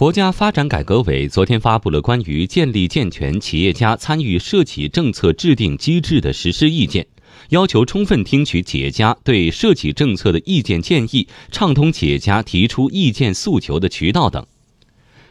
[0.00, 7.06] 国家发展改革委昨天发布了关于建立健全企业家参与涉企政策制定机制的实施意见，
[7.50, 14.46] 要求充分听取企业家对涉企政策的意见建议，畅通企业家提出意见诉求的渠道等。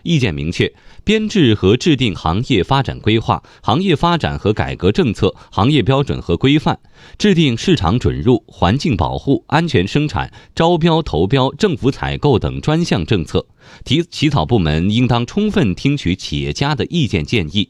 [0.04, 0.74] 意见明确，
[1.04, 6.80] 编制和制定行业发展规划、行业发展和改革政策、行业标准和规范，
[7.18, 13.46] 制定市场准入、环境保护、安全生产、招标投标、政府采购等专项政策。
[13.84, 17.70] 提起草部门应当充分听取企业家的意见建议。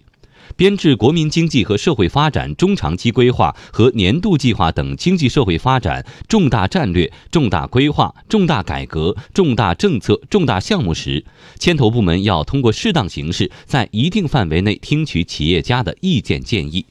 [0.56, 11.26] 编制国民经济和社会发展中长期规划和年度计划等经济社会发展重大战略、重大规划、重大改革、重大政策、重大项目时，
[11.58, 16.86] 牵头部门要通过适当形式，在一定范围内听取企业家的意见建议。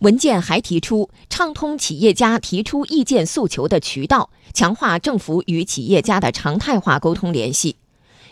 [0.00, 7.74] 文件还提出，畅通企业家提出意见诉求的渠道，强化政府与企业家的常态化沟通联系。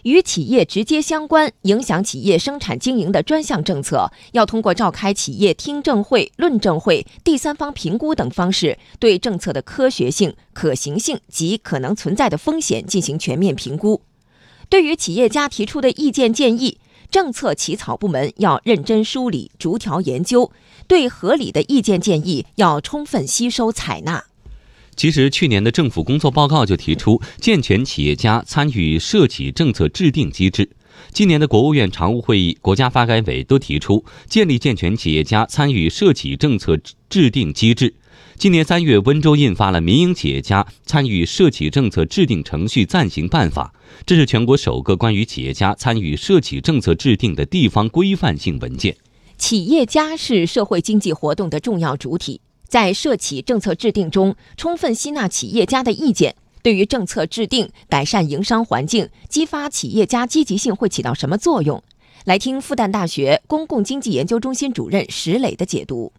[0.07, 14.01] 与企业直接相关、影响企业生产经营的专项政策，要通过召开企业听证会、论证会、第三方评估等方式，对政策的科学性、可行性及可能存在的风险进行全面评估。
[14.69, 16.79] 对于企业家提出的意见建议，
[17.11, 20.53] 政策起草部门要认真梳理、逐条研究，
[20.87, 24.27] 对合理的意见建议要充分吸收采纳。
[24.97, 30.71] 其实，去年的政府工作报告就提出健全企业家参与涉企政策制定机制。
[31.13, 36.79] 今年的国务院常务会议、国家发改委都提出建立健全企业家参与涉企政策
[37.11, 37.95] 制定机制。
[38.37, 43.75] 今年三月，温州印发了《民营企业家参与涉企政策制定程序暂行办法》，
[44.07, 48.97] 这是全国首个关于企业家参与涉企政策制定的地方规范性文件。
[49.37, 52.41] 企业家是社会经济活动的重要主体。
[52.69, 61.83] 在涉企政策制定中，充分吸纳企业家的意见，对于政策制定、改善营商环境、激发企业家积极性会起到什么作用？
[62.25, 66.13] 来听复旦大学公共经济研究中心主任石磊的解读。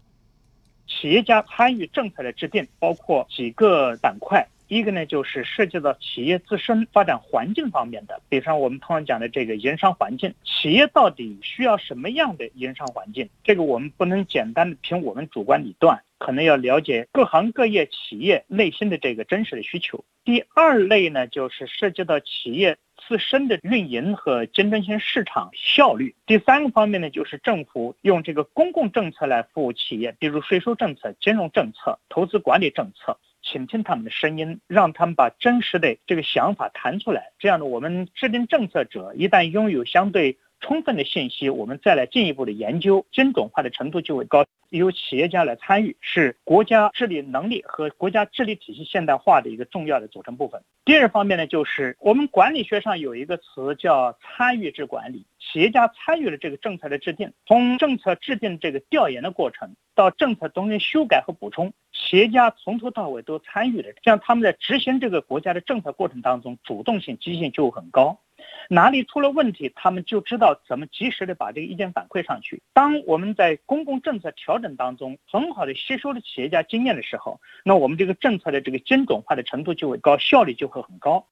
[0.86, 4.48] 企业家参与政策的制定，包括几个板块。
[4.68, 13.28] 一个呢，就是涉及到企业自身发展环境方面的，比方我们通常讲的这个营商环境，企业到底需要什么样的营商环境？
[13.42, 20.04] 这个我们不能简单的凭我们主观理断，可能要了解各行各业企业内心的这个真实的需求。
[20.24, 26.14] 第二类呢，就是涉及到企业自身的运营和竞争性市场效率。
[26.26, 33.18] 第三个方面呢，就是政府用这个公共政策来服务企业，比如税收政策、金融政策、投资管理政策。
[33.40, 37.30] 倾听他们的声音，让他们把真实的这个想法谈出来。
[37.38, 44.44] 这样的，我们制定政策者一旦拥有相对充分的信息，我们再来进一步的研究，精准化的程度就会高。
[44.70, 50.62] 由企业家来参与，是国家治理能力和国家治理体系现代化的一个重要的组成部分。
[50.84, 68.18] 第二方面呢，就是我们管理学上有一个词叫参与制管理，企业家参与了这个政策的制定，从政策制定这个调研的过程到政策中间修改和补充，企业家从头到尾都参与了，这样他们在执行这个国家的政策过程当中，主动性、积极性就很高。
[68.70, 72.62] 哪里出了问题，他们就知道怎么及时的把这个意见反馈上去。
[72.74, 81.26] 当我们在公共政策调整当中很好的吸收了企业家经验的时候，那我们这个政策的这个精准化的程度就会高，效率就会很高。